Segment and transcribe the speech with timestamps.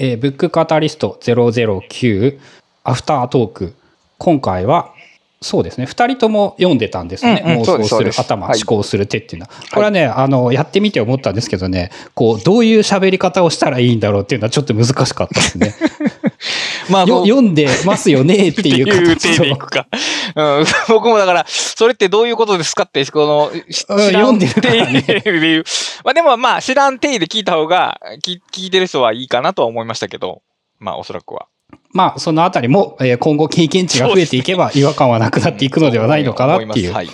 [0.00, 2.38] えーブックカタリスト009
[2.84, 3.74] アフタートーク。
[4.16, 4.94] 今回は、
[5.40, 5.86] そうですね。
[5.86, 7.42] 二人とも読んでたんですね。
[7.44, 9.52] うんうん妄想するす頭、はい思考する手っていうのは。
[9.70, 15.74] これはね、あの、やってみて思ったんですけどね、こう、どういう喋り方をしたらいいんだろうっていうのはちょっと難しかったですね。
[16.90, 19.86] まあ、読んでますよねっていう形を手でいくか。
[20.34, 25.64] うん、 僕もだから、それってどういうことですかって、この、読んでるからね手で言う。
[26.04, 30.42] まあでもまあ、知らん手で聞いた方が、聞聞いてる人はいいかなとは思いましたけど、
[30.78, 31.46] まあおそらくは。
[31.92, 36.92] まあ、そのあたりも、えー今後経験値が増えていけば違和感はなくなっていくのではないのかなっていう。
[36.92, 37.08] はい。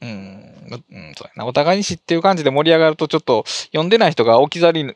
[0.00, 0.42] うん。
[0.72, 1.46] うん、そうやな。
[1.46, 4.92] お互いに知ってる感じで盛り上がると、ちょっと、読んでない人が置き去りに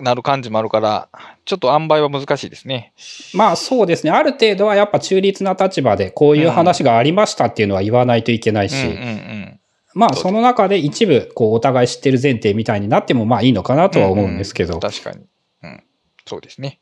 [0.00, 1.08] なる感じもあるから、
[1.44, 2.92] ちょっと塩梅は難しいですね。
[3.34, 4.10] まあそうですね。
[4.10, 9.60] ある程度はやっぱ中立な立場でこういう話がありましたっていうのは言わないといけないし、うんうんうん。
[9.94, 14.74] まあその中で一部こうお互い知ってる前提みたいになってもまあいいのかなとは思うんですけど。
[14.74, 15.24] うんうん確かに。
[15.62, 15.82] うん。
[16.26, 16.80] そうですね。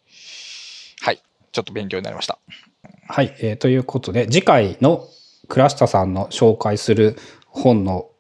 [1.59, 1.63] はい。
[1.63, 2.39] ちょっと勉強になりました。
[3.09, 5.09] はい、えーということで次回の
[5.49, 8.11] 倉下さんの紹介する本の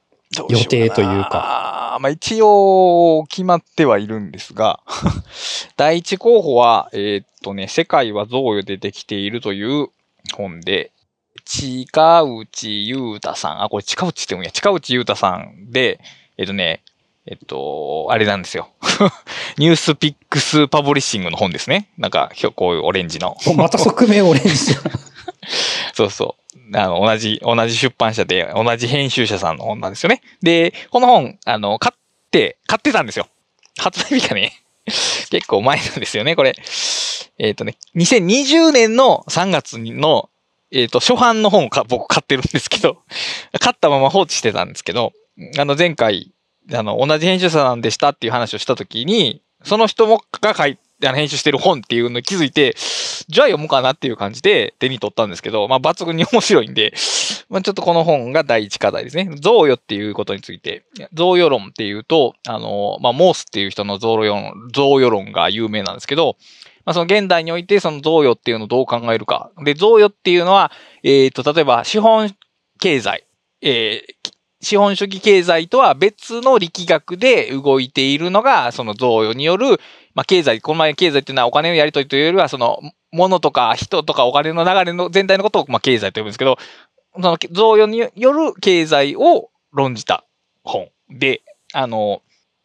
[0.48, 1.98] 予定というか。
[2.00, 4.80] まあ一応決まってはいるんですが、
[5.76, 9.88] 第一候補は、えーっとね、世界は贈与でできているという
[10.34, 10.92] 本で、
[11.44, 16.00] 近内優太さん、あ、これ近内って言うんや、近内優太さんで、
[16.36, 16.82] えーっとね、
[17.30, 18.70] えっと、あれなんですよ。
[19.58, 21.90] ニュースピックスパブリッシングの本ですね。
[21.98, 23.36] なんか、こういうオレンジの。
[23.46, 24.82] おまた側面オレンジじゃん。
[25.92, 26.36] そうそ
[26.72, 26.76] う。
[26.76, 30.22] あの、同じ、同じ出版社で、同じ編集者さんの本なんですよね。
[30.40, 31.98] で、この本、あの、買っ
[32.30, 33.28] て、買ってたんですよ。
[33.76, 34.62] 発売日がね、
[35.30, 36.56] 結構前なんですよね、これ。
[37.38, 40.30] えっ、とね、2020年の3月の、
[40.72, 43.02] えっ、と、初版の本をか僕買ってるんですけど、
[43.60, 45.12] 買ったまま放置してたんですけど、
[45.58, 46.32] あの、前回、
[46.72, 52.74] あの、同じ編集者さんでしたっていう話をしたときに、その人もが書いあの編集してる本っていうのに気づいて、
[53.28, 56.92] じゃあ読むかなっていう感じで手に取ったんですけど、まあ抜群に面白いんで、
[57.48, 59.30] まあちょっとこの本が第一課題ですね。
[59.40, 66.36] 贈与っていうことについて、贈与論っていうと、あの、まあモースっていう人の贈与論、贈与論が有名なんですけど、
[66.84, 69.52] まあその現代においてその贈与っていうのをどう考えるか。
[69.64, 70.72] で、贈与っていうのは、
[71.04, 72.34] えっ、と、例えば資本
[72.80, 73.24] 経済、
[73.62, 74.17] えー
[74.60, 79.78] 資本主義経済とは別の力学で動いているのが、その贈与による、
[80.14, 82.80] まあ、経済、この前経済っていうのはお金のやり取りというよりは、その、
[83.10, 86.58] 物とか人とかお金の流れの全体のことを、まあ、経済と呼ぶんですけど、
[87.14, 90.24] その贈与による経済を論じた
[90.62, 91.42] 本で、
[91.72, 92.22] あの、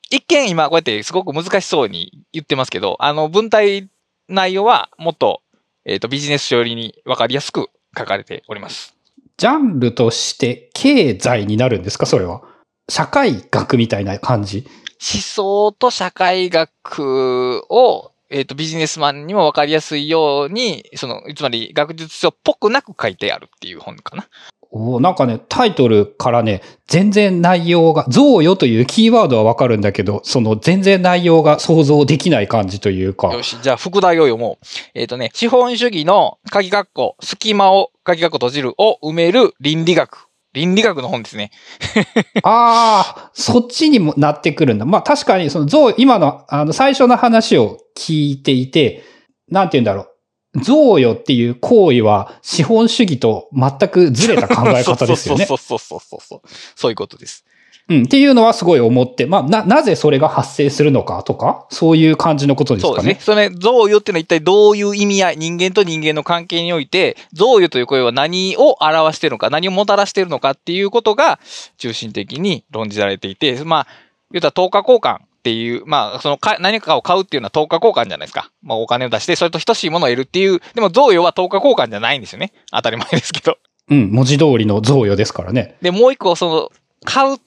[0.09, 3.89] 一見今こうやってすごく難しそうに言ってますけど、あの、文体
[4.27, 5.41] 内容はもっと、
[5.85, 8.92] えっ、と、ビジネス書寄りにわかりやすく書かれております。
[9.37, 12.05] ジャンルとして経済になるんですか？
[12.05, 12.41] それは。
[12.89, 14.65] 社会学みたいな感じ。
[15.01, 24.27] 思想と社会学を、えっ、と、ビジネスマンにもわかりやすいように、その、つまり学術書っぽくなく書いてあるっていう本かな。
[24.75, 33.31] おーなんかね、タイトルからね、全然内容が、贈与というキーワードはわかるんだけど、その全然内容が想像できない感じというか。
[33.31, 34.65] よし、じゃあ、副題を読もう。
[34.95, 40.27] えっ、とね、資本主義の鍵括弧、隙間を鍵括弧閉じるを埋める倫理学。
[40.53, 41.51] 倫理学の本ですね。
[42.41, 44.85] ああ、そっちにもなってくるんだ。
[44.85, 49.03] まあ確かに、その贈与、今の、あの、最初の話を聞いていて、
[49.49, 50.12] なんて言うんだろう。
[50.55, 55.45] 贈与っていう行為は資本主義と全くずれた考え方ですよね。
[55.45, 56.91] そうそうそうそうそうそう。
[56.91, 57.45] いうことです。
[57.89, 58.03] うん。
[58.03, 62.95] っていうのはすごい思って、まあ、な、なぜそれが発生するのかとか、そういう感じのことですかね。
[62.95, 63.19] そうですね。
[63.21, 71.39] それ、贈与っていうのは一体どういう意味合い、人間と人間の関係において、贈与という声は何を表しているのか、何をもたらしているのかっていうことが
[71.77, 73.87] 中心的に論じられていて、まあ、
[74.31, 78.49] 言うたら等価交換っていう、まあ、そのか、何かを買うっていうのは等価交換じゃないですか。
[78.61, 82.53] まあ、お金を出して、それと等しいものを得るっていう、でも贈与は等価交換じゃないんですよね。
[82.71, 83.57] 当たり前ですけど。
[83.89, 84.09] うん。
[84.09, 85.75] 文字通りの贈与ですからね。
[85.81, 86.71] で、もう一個、その、
[87.03, 87.37] 買う、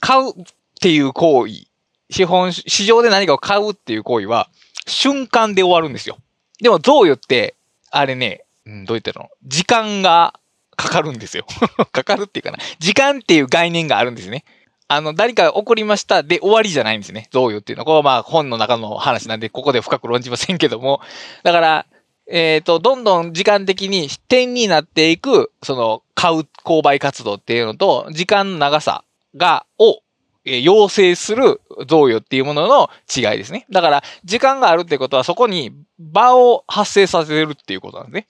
[0.00, 0.44] 買うっ
[0.82, 1.64] ていう行為、
[2.10, 4.50] 資本、市場で何かを買うっていう行為は、
[4.86, 6.18] 瞬間で終わるんですよ。
[6.60, 7.54] でも、贈与って、
[7.90, 9.30] あれね、うん、どう言ったの？
[9.46, 10.34] 時間が
[10.76, 11.46] かかるんですよ。
[11.90, 12.58] かかるっていうかな。
[12.78, 14.44] 時間っていう概念があるんですね。
[14.92, 17.28] あの、誰かが怒りましたで終わりじゃないんですね。
[17.30, 17.84] 贈与っていうのは。
[17.84, 21.00] これはまあ本の中の話なんで、ここで深く論じませんけども。
[21.44, 21.86] だから、
[22.26, 29.04] えっ、と、どんどん時間的に点になっていく、その、買う購買活動っていうのと、時間の長さ
[29.36, 30.02] が、を、
[30.44, 33.66] えー要請する贈与っていうものの違いですね。
[33.70, 35.70] だから、時間があるってことは、そこに
[36.00, 38.26] 場を発生させるっていうことなんですね。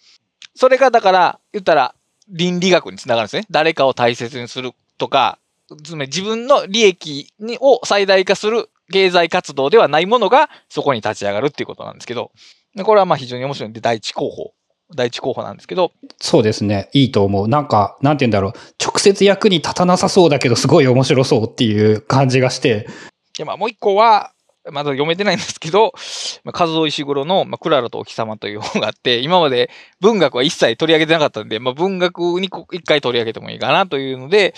[0.55, 1.95] それが、だから、言ったら、
[2.29, 3.47] 倫理学につながるんですね。
[3.51, 5.39] 誰かを大切にするとか、
[5.84, 12.32] つまり自分の利益にを最大化する経済活動ではないものがそこに立ち上がるっていうことなんですけど、
[12.82, 14.52] これはまあ非常に面白いんで、第一候補。
[14.94, 15.93] 第一候補なんですけど。
[16.19, 16.88] そうですね。
[16.93, 17.49] いいと思う。
[17.49, 18.52] なんか、なんて言うんだろう。
[18.84, 22.88] 直接役に立たなさそうだけど、すごい面白そうっていう感じがして。
[23.38, 24.32] で、まあもう一個は、
[24.67, 25.95] まだ読めてないんですけど、
[26.45, 29.71] まあ、和夫石黒の、まあ、クララとお日様という本があって、今まで
[30.01, 34.55] 文学は一切取り上げてなかったんで、まあ、文学に一回取り上げてもいいかなというので、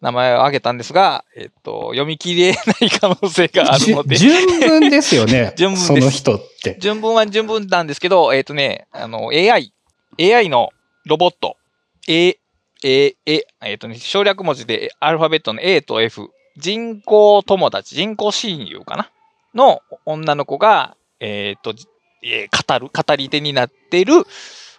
[0.00, 4.16] 名前を挙げたんですが、えっと、読み切れない可能性があるので。
[4.16, 5.52] 純文ですよね。
[5.58, 6.78] 純文その人って。
[6.78, 9.72] 純文は純文なんですけど、えっとね、あの、AI、
[10.20, 10.70] AI の
[11.06, 11.56] ロボット、
[12.08, 12.38] A、
[12.84, 19.10] A、A、えっとね、省略文字でアルファベットの A と F、人工友達、人工親友かな
[19.54, 21.74] の女の子が、えっ、ー、と、
[22.22, 24.24] えー、語る、語り手になっている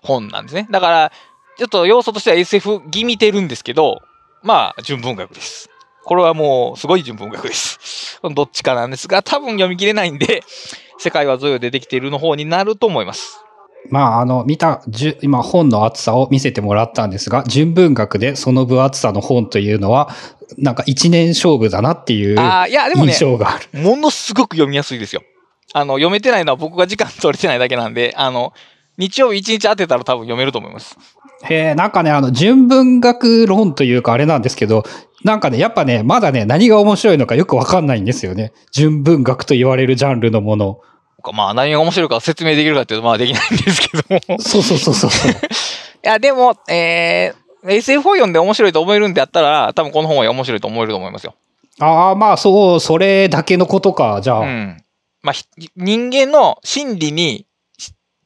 [0.02, 0.68] 本なんですね。
[0.72, 1.12] だから、
[1.58, 4.02] ちょっと要素としては SF 気味てるんですけど、
[4.44, 5.70] まあ、純文学です。
[6.04, 8.20] これはもう、すごい純文学です。
[8.36, 10.44] どっちかなんですが、多分読み切れないんで、
[10.98, 13.44] 世界はゾヨでできているの方になると思います。
[13.90, 14.82] まあ、あの、見た、
[15.22, 20.10] 今本の厚さを見せてもらったんですが、純文学でその分厚さの本というのは、
[20.58, 22.38] なんか一年勝負だなっていう
[22.96, 23.82] 印象がある。
[23.82, 25.24] ものすごく読みやすいですよ。
[25.74, 28.54] あの、読めてないのは僕が時間取れてないだけなんで、あの、
[28.98, 30.98] 日曜日一日当てたら多分読めると思います。
[31.44, 34.84] へえ、なんかね、あの、純文学論というかあれなんですけど、
[35.24, 38.54] なんかね、やっぱね、まだね、何が面白いのかよくわかんないんですよね。
[38.72, 40.80] 純文学と言われるジャンルのもの。
[41.34, 44.40] まあ、何が面白いか説明できるかっていうと、まあできないんですけども。
[44.40, 45.12] そうそうそうそう。
[45.32, 45.34] い
[46.04, 51.36] や、でも、えー、SF を読んで面白いと思えるんであったら、多分この本は面白いと思えると思いますよ。
[51.80, 54.40] ああ、まあそう、それだけのことか、じゃあ。
[54.40, 54.84] うん。
[55.22, 55.36] まあ、
[55.76, 57.46] 人間の心理に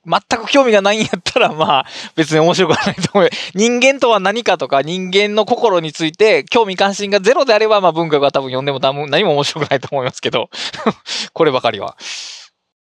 [0.05, 3.29] 全く興味がないんやったら、まあ、別に面白くはないと思う。
[3.55, 10.49] 人間とは何かとか、人間の心について興味関心がゼロであれば、まあ文学は多分読んでも多分何も面白くないと思いますけど、
[11.33, 11.97] こればかりは。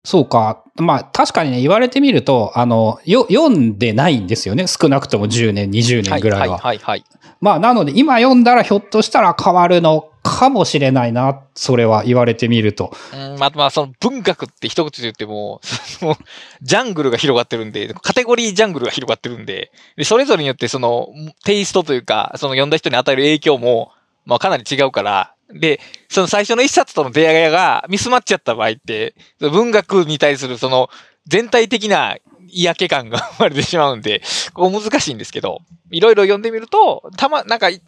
[0.04, 0.64] そうか。
[0.76, 4.66] まあ確かにね、言われてみると、あの、よ、読んでないんですよね。
[4.68, 6.58] 少なくとも10年、20年ぐらいは。
[6.58, 7.06] はい、はい、はい。
[7.40, 12.94] まあなので今読んだらひょっとしたら変わるのかもしれないな、それは言われてみると。
[13.14, 15.62] うん、まあまあその文学って一口で言っても、
[16.02, 16.18] も
[16.62, 21.10] ジャングルが広がってるんで、カテゴリージャングルが広がってるんで、で、それぞれによってその
[21.44, 23.92] テイストというか、その読んだ人に与える影響も、
[24.26, 25.80] まあかなり違うから、で、
[26.10, 30.90] その最初の一冊との出会いがミスマッチやった場合って、文学に対するその
[31.28, 32.18] 全体的な
[32.50, 34.22] 嫌気感が生まれてしまうんで、
[34.54, 35.62] ここ難しいんですけど、
[35.92, 37.82] いろいろ読んでみると、たま、なんか、い、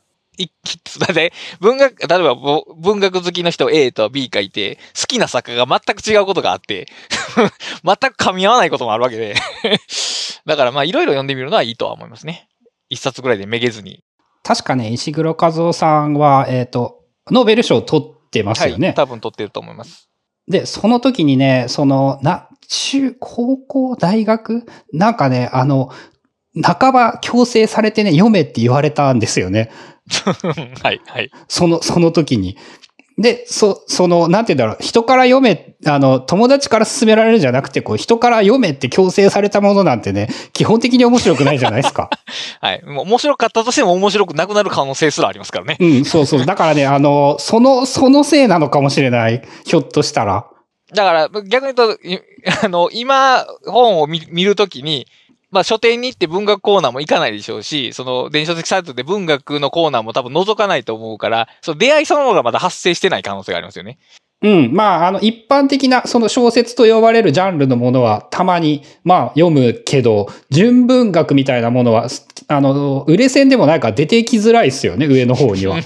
[0.99, 2.35] だって文学、例えば
[2.75, 6.87] 文学好きの人 A と B がいて、好きな作家が全く違うことがあって
[7.85, 9.35] 全く噛み合わないこともあるわけで
[10.45, 12.49] だからまあいろいろ読んでみるのはいいとは思いますね。
[12.89, 14.03] 一冊ぐらいでめげずに。
[14.45, 18.89] 確かね、石黒和夫さんは、えっ、ー、と、ノーベル賞を取ってますよね。
[18.89, 20.07] はい、多分取ってると思います。
[20.47, 24.67] で、その時にね、その、な、中、高校、大学？
[24.93, 25.89] なんかね、あの、
[26.63, 29.71] 半ば強制されてね、読めって言われたんですよね。
[30.83, 31.31] はい、はい。
[31.47, 32.55] その、その時に。
[33.17, 42.09] で、そ、その、なんて言うんだろう、人から読め、あの、友達から勧められるんじゃなくて、こう、人から読めって強制されたものなんてね、基本的に面白くないじゃないですか。
[42.59, 42.83] はい。
[42.83, 45.77] もう面白かったとしても面白くなくなる可能性すらありますからね。
[45.79, 46.45] うん、そうそう。
[46.45, 49.41] だからね、あの、その、そのせいなのかもしれない。
[49.65, 50.47] ひょっとしたら。
[50.93, 51.97] だから、逆に言うと、
[52.65, 55.07] あの、今、本を見るときに、
[55.55, 63.97] まあ書店に行って文学コーナーも行かないでしょうし、その電子書籍サイトで文学のコーナーも多分覗かないと思うから、その出会いそのものがまだ発生してない可能性がありますよね。
[64.41, 64.73] うん。
[64.73, 72.09] まあ、あの、一般的な、その小説と呼ばれるジャンルのものは、たまに、まあ、読むけど、純文学みたいなものは、
[72.49, 75.77] あの、売れ線でもないから出てきづらいですよね、上の方には。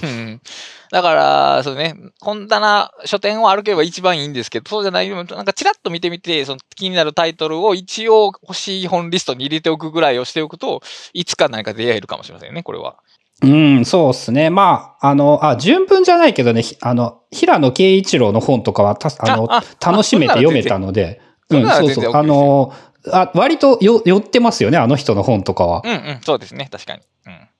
[0.90, 10.82] だから、そうね、本棚、書店を歩けば一番いいんですけど、そうじゃないなんかチラッと見てみて、その気になるタイトルを一応欲しい本リストに入れておくぐらいをしておくと、
[11.12, 12.96] いつか何か出会えるかもしれませんね、これは。
[13.42, 14.50] うん、そうっすね。
[14.50, 19.48] まあ、あの、あ、純文じゃないけどね、あの、平野慶一郎の本とかは、た、あの、
[19.80, 22.16] 楽しめて読めたので、うん、そうそう。
[22.16, 22.72] あの、
[23.06, 25.82] あ割とよ寄ってますよね、あの人の本とかは。
[25.84, 27.02] うんうん、そうですね、確かに。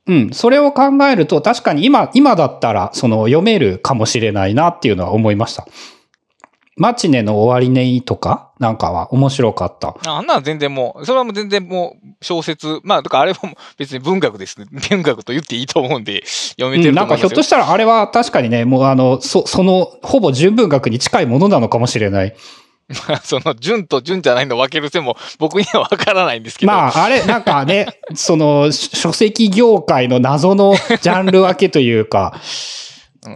[0.06, 0.24] うん。
[0.24, 5.66] うん、それを考えると、確かに今、今だったら、その、読めるかもしれないなっていうのは思いました。
[6.76, 9.94] マチネの終わりねとかなんかは面白かった。
[10.06, 13.40] あんなの全然もう、それはもう全然もう小説、まあ、だからあれは
[13.76, 14.66] 別に文学ですね。
[14.88, 22.34] 文学と言っていいと思うんで、読めてるうん、なんかひょっとしたらあれは確かにね、もうあの、そ、その、ほぼ純文学に近いものなのかもしれない。
[23.08, 26.72] まあ、その、純と純じゃないの分ける線も僕には分からないんですけど。
[26.72, 32.40] まあ、あれ、なんかね、 その、書籍業界の謎のジャンル分けというか、うん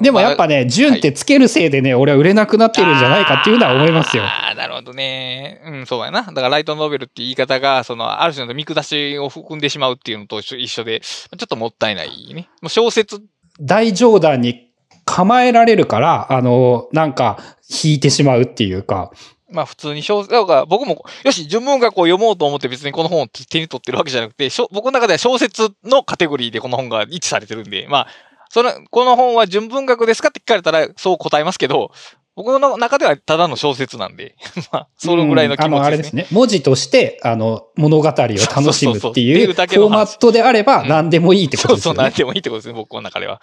[0.00, 4.23] でもやっぱね、純ってつけるせいでね、俺は売れなくなってるんじゃないかっていうのは思いますよ。
[4.25, 5.61] ああ、なるほどね。
[5.66, 6.23] うん、そうやな。
[6.23, 12.49] だからライトノベルって言い方が、その、ある種の見下しを含んでしまうっていうのと一緒で、ちょっともったいないね。
[12.62, 13.20] もう小説、
[13.61, 14.70] 大上段に
[15.04, 19.11] 構えられるから、あの、なんか、引いてしまうっていうか、
[19.54, 28.06] まあ普通に小説、だから僕も、よし、純文学を読もうと思って別にこの本を手に取ってるわけじゃなくて、しょ僕の中では小説のカテゴリーでこの本が位置されてるんで、まあ、
[28.50, 31.90] その、この本は純文学ですかって聞かれたらそう答えますけど、
[32.37, 34.35] 僕の中ではただの小説なんで、
[34.73, 35.97] まあ、そのぐらいの気うんあの、あ持ちでね。
[35.97, 36.26] れですすね。
[36.33, 42.03] 文字として、あの、物語を楽しむっていいううフォーマットであればうん何でもいいってことそうそう、ですよね。
[42.05, 43.41] なんでもいいってことですね、僕の中では。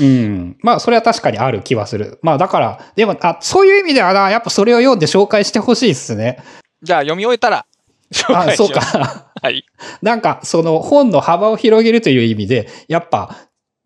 [0.00, 0.56] うん。
[0.60, 2.18] まあ、それは確かにある気はする。
[2.22, 6.38] まあ、だから、でも、あ、そういう意味ではな、やっぱそれを読んで紹介してほしいですね。
[6.82, 7.64] じゃあ読み終えたら、
[8.12, 8.68] 紹あ、そう。
[8.70, 9.30] か。
[9.42, 9.64] はい。
[10.02, 13.36] なんか、その本の幅を広げるという意味で、やっぱ、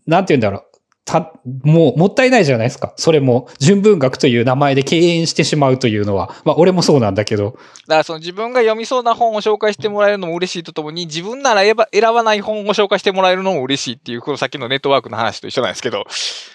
[0.06, 0.71] なんて言うんだろう。
[1.04, 1.32] た、
[1.64, 2.94] もう、もったいないじゃないですか。
[2.96, 6.34] それも、純文学という名前で敬遠してしまうというのは。
[6.44, 7.58] まあ、俺もそうなんだけど。
[7.88, 16.04] だからその自分が読みそうな本を紹介してもらえるのも嬉しいとともに、自分なら選ばない本を紹介してもらえるのも嬉しいっていう、このさっきのネットワークの話と一緒なんですけど、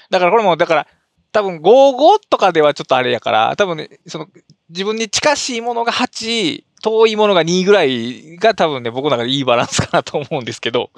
[0.10, 0.88] だからこれも、だから、
[1.34, 4.28] 多分55とかではちょっとあれやから、多分ね、その、
[4.70, 10.92] 自分に近しいものが8、遠いものが2ぐらいが多分ね、僕の中でいいバランスかなと思うんですけど、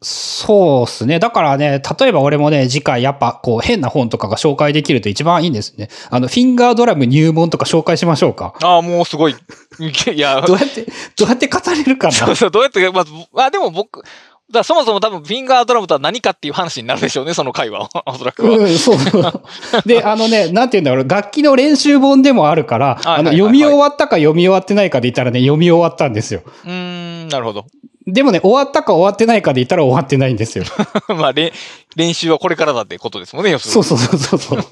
[0.00, 1.18] そうっすね。
[1.18, 5.88] だからね、例えば俺もね、次回やっぱこう変な本とかが紹介できると一番いいんですね。
[6.10, 8.54] あの、フィンガードラム入門とか紹介しましょうか。
[8.62, 9.34] ああ、もうすごい。
[10.14, 10.86] いや、どうやって、
[11.16, 14.04] どうやって語れるかなそうそう、どうやって、まず、あ、でも僕、
[14.50, 17.88] だそもそも多分フィンガードラムとは何かっていう話になるでしょうね、その回は。
[18.06, 18.56] おそらくは。
[18.56, 19.42] うん、そうそう。
[19.84, 26.42] で、あのね、なんて言うんだろう、楽器の練習本でもあるから、読み終わったか読み終わってないかで言ったらね、読み終わったんですよ。
[26.64, 26.70] うー
[27.26, 27.66] ん、なるほど。
[28.06, 30.64] でもね、終わったか終わってないかで言ったら終わってないんですよ。
[31.08, 31.52] まあ、れ
[31.94, 34.64] 練習はこれからだってことですもんね、要するにそうそうそうそう。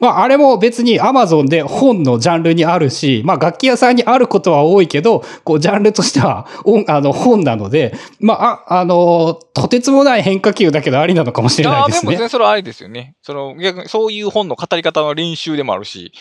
[0.00, 12.18] まあ、あれも別に Amazon で本のジャンルにあるし、まあ、楽器屋さんにあることは多いけど、こう、ジャンルとしては、音あの、本なので、まあ、あ、あの、とてつもない変化球だけどありなのかもしれなああ、ですも全いでね。
[12.18, 13.14] 然それはありですよね。
[13.22, 16.12] その、逆にそういう本の語り方の練習でもあるし、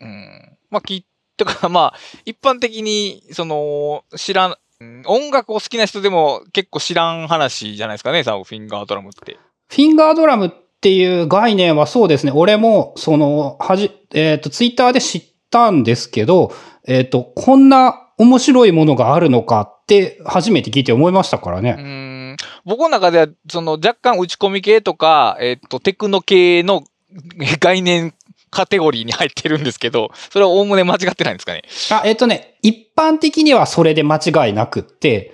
[0.00, 0.56] うん。
[0.70, 1.04] まあ、きっ
[1.36, 1.94] とか、まあ、
[2.24, 9.38] 一般的に、その、知らん、うん音楽を好きな人でも結構知らん話じゃないですかね、サフィンガードラムって。
[9.68, 10.50] フィンガードラムっ
[10.84, 12.32] ていう概念はそうですね。
[12.34, 16.52] 俺も、その、はじ、えっ、と、ツイッターで知ったんですけど、
[16.86, 21.70] えっ、と、こんな面白いものがあるのかって初めて聞いて思いましたからうね。
[21.70, 22.36] ん。
[22.66, 26.84] 僕の中では、その、若干打ち込み系とか、えっと、テクノ系の
[27.60, 28.12] 概念
[28.50, 31.62] カテゴリーに入ってるんですけど、それは概ね間違ってないんですかね？
[31.92, 35.32] あ、えっ、とね、一般的にはそれで間違いなくって。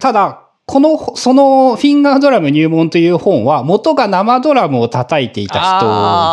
[0.00, 5.78] ただ、この、その、フィンガードラム入門という本は、元が生ドラムを叩いていた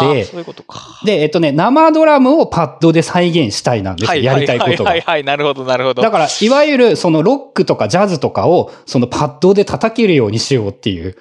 [0.01, 1.01] 人で、そういうことか。
[1.03, 4.21] で、えっとね、生ドラムをパッドで再現したいなんですよ。
[4.21, 5.01] やりたいことがはい。
[5.01, 6.03] はいはい、なるほど、なるほど。
[6.03, 11.17] だから、いわゆる、そのロックとかジャズとかを、そのパッドで叩けるようにしようっていう。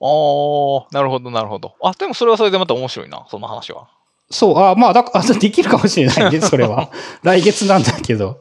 [0.00, 1.74] ああ、なるほど、なるほど。
[1.82, 3.88] あ、でもそれはそれでまた面白いな、その話は。
[4.30, 6.90] そう、あまあ、だから、できるかもしれないね、それは。
[7.22, 8.38] 来月なんだけど。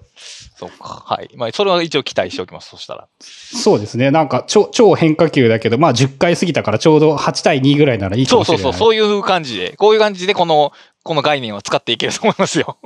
[0.57, 1.03] そっか。
[1.05, 1.29] はい。
[1.35, 3.07] まあ、それは一応期待しておきます、そしたら。
[3.19, 4.09] そうですね。
[4.11, 8.63] なんか、超、超変化球だけど、まあ、10回過ぎたからちょうど8対2ぐらいならいいかもしれない。
[8.63, 10.71] そうそうそう、そういう感じで、こういう感じで、この、
[11.03, 12.77] この概念を使っていけると思いますよ。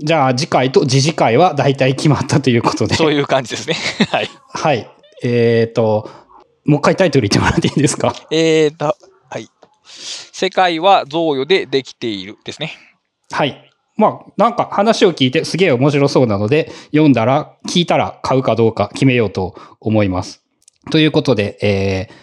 [0.00, 2.94] じゃあ、次回と次次回は大体決まったということで。
[2.94, 3.74] そういう感じですね。
[4.10, 4.30] はい。
[4.48, 4.90] はい。
[5.24, 6.08] えっ、と、
[6.64, 8.14] もう一回タイトル言ってもらっていいですか？
[8.30, 8.96] えーと、
[9.30, 9.48] はい。
[9.84, 12.72] 世界は贈与でできているですね。
[13.32, 13.67] はい。
[13.98, 20.42] まあ、なんか話を聞いてすげえ面白そうなので、読んだら、聞いたら買うかどうか決めようと思います。
[20.90, 22.14] ということで、えー、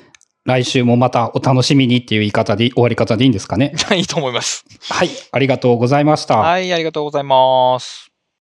[0.46, 3.74] 来週もまたお楽しみにっていう言い方で、終わり方でいいんですかね？
[3.96, 4.66] いいと思います。
[4.90, 5.10] はい。
[5.32, 6.38] ありがとうございました。
[6.38, 8.15] はい、ありがとうございます。